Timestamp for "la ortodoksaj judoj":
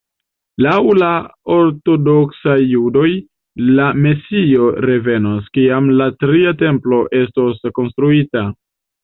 1.01-3.09